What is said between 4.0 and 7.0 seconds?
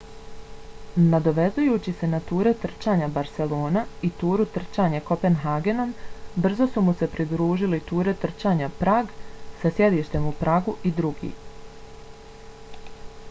i turu trčanje kopenhagenom brzo su mu